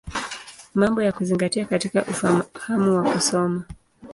Mambo 0.75 1.01
ya 1.03 1.11
Kuzingatia 1.11 1.65
katika 1.65 2.03
Ufahamu 2.05 2.95
wa 2.97 3.13
Kusoma. 3.13 3.63